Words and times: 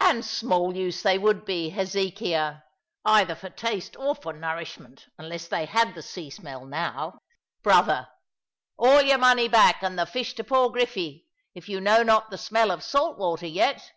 "And 0.00 0.24
small 0.24 0.74
use 0.74 1.02
they 1.02 1.18
would 1.18 1.44
be, 1.44 1.68
Hezekiah, 1.68 2.60
either 3.04 3.34
for 3.34 3.50
taste 3.50 3.94
or 3.98 4.14
for 4.14 4.32
nourishment, 4.32 5.04
unless 5.18 5.48
they 5.48 5.66
had 5.66 5.94
the 5.94 6.00
sea 6.00 6.30
smell 6.30 6.64
now. 6.64 7.18
Brother, 7.62 8.08
all 8.78 9.02
your 9.02 9.18
money 9.18 9.48
back, 9.48 9.82
and 9.82 9.98
the 9.98 10.06
fish 10.06 10.32
to 10.36 10.44
poor 10.44 10.70
Griffy, 10.70 11.26
if 11.54 11.68
you 11.68 11.78
know 11.82 12.02
not 12.02 12.30
the 12.30 12.38
smell 12.38 12.70
of 12.70 12.82
salt 12.82 13.18
water 13.18 13.46
yet." 13.46 13.92